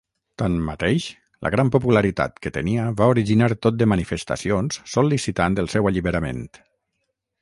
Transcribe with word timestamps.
Tanmateix, 0.41 1.03
la 1.47 1.51
gran 1.55 1.69
popularitat 1.75 2.41
que 2.45 2.51
tenia 2.55 2.85
va 3.01 3.09
originar 3.17 3.49
tot 3.67 3.77
de 3.83 3.89
manifestacions 3.93 4.81
sol·licitant 4.95 5.61
el 5.65 5.71
seu 5.75 5.91
alliberament. 5.91 6.43